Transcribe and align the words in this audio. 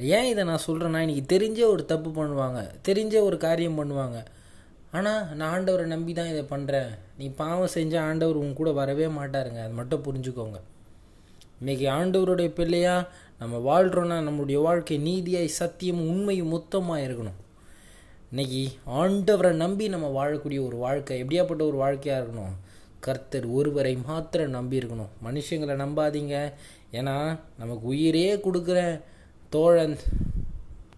ஏன் 0.00 0.24
இதை 0.24 0.44
நான் 0.44 0.66
சொல்கிறேன்னா 0.66 1.00
இன்றைக்கி 1.04 1.24
தெரிஞ்ச 1.34 1.60
ஒரு 1.64 1.84
தப்பு 1.84 2.10
பண்ணுவாங்க. 2.10 2.70
தெரிஞ்ச 2.88 3.20
ஒரு 3.20 3.36
காரியம் 3.36 3.78
பண்ணுவாங்க. 3.80 4.24
ஆனால் 4.92 5.36
நான் 5.36 5.52
ஆண்டவரை 5.54 5.84
நம்பி 5.84 6.12
தான் 6.12 6.26
இதை 6.26 6.44
பண்ணுறேன் 6.50 6.90
நீ 7.18 7.28
பாவம் 7.28 7.66
செஞ்ச 7.66 8.00
ஆண்டவர் 8.00 8.36
உன் 8.36 8.52
கூட 8.52 8.72
வரவே 8.72 9.06
மாட்டாருங்க. 9.06 9.62
அது 9.64 9.74
மட்டும் 9.80 10.04
புரிஞ்சுக்கோங்க. 10.04 10.60
இன்னைக்கு 11.60 11.86
ஆண்டவருடைய 11.88 12.48
பிள்ளையாக 12.48 13.08
நம்ம 13.38 13.56
வாழ்கிறோன்னா 13.58 14.16
நம்மளுடைய 14.28 14.62
வாழ்க்கை 14.62 14.98
நீதியாய் 14.98 15.44
சத்தியம் 15.44 16.08
உண்மையும் 16.08 16.48
மொத்தமாக 16.48 17.00
இருக்கணும். 17.00 17.38
இன்னைக்கு 18.30 18.68
ஆண்டவரை 18.86 19.52
நம்பி 19.52 19.88
நம்ம 19.88 20.08
வாழக்கூடிய 20.18 20.66
ஒரு 20.66 20.76
வாழ்க்கை 20.76 21.24
எப்படியாப்பட்ட 21.24 21.62
ஒரு 21.62 21.76
வாழ்க்கையாக 21.76 22.24
இருக்கணும்? 22.24 22.56
கர்த்தர் 23.00 23.46
ஒருவரை 23.46 23.98
மாத்திரம் 24.06 24.50
நம்பி 24.50 24.78
இருக்கணும். 24.78 25.12
மனுஷங்களை 25.24 25.76
நம்பாதீங்க. 25.84 26.52
ஏன்னா 26.92 27.38
நமக்கு 27.58 27.86
உயிரே 27.86 28.34
கொடுக்குறேன். 28.34 29.00
torrent 29.50 30.04